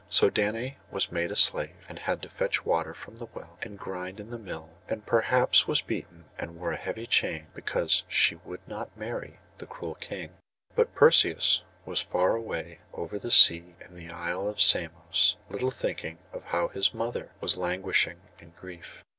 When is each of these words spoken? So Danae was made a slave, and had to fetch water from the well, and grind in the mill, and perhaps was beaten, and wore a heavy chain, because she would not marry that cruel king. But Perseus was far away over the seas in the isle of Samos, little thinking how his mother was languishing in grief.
So 0.09 0.31
Danae 0.31 0.77
was 0.89 1.11
made 1.11 1.29
a 1.29 1.35
slave, 1.35 1.75
and 1.87 1.99
had 1.99 2.23
to 2.23 2.27
fetch 2.29 2.65
water 2.65 2.91
from 2.95 3.19
the 3.19 3.27
well, 3.35 3.59
and 3.61 3.77
grind 3.77 4.19
in 4.19 4.31
the 4.31 4.39
mill, 4.39 4.71
and 4.89 5.05
perhaps 5.05 5.67
was 5.67 5.83
beaten, 5.83 6.25
and 6.39 6.55
wore 6.55 6.71
a 6.71 6.75
heavy 6.75 7.05
chain, 7.05 7.49
because 7.53 8.03
she 8.07 8.33
would 8.37 8.67
not 8.67 8.97
marry 8.97 9.37
that 9.59 9.69
cruel 9.69 9.93
king. 9.93 10.31
But 10.73 10.95
Perseus 10.95 11.61
was 11.85 12.01
far 12.01 12.35
away 12.35 12.79
over 12.93 13.19
the 13.19 13.29
seas 13.29 13.75
in 13.87 13.93
the 13.95 14.09
isle 14.09 14.47
of 14.47 14.59
Samos, 14.59 15.37
little 15.51 15.69
thinking 15.69 16.17
how 16.45 16.69
his 16.69 16.95
mother 16.95 17.33
was 17.39 17.55
languishing 17.55 18.21
in 18.39 18.53
grief. 18.59 19.03